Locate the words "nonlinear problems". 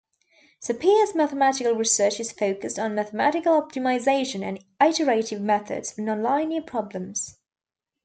6.01-7.37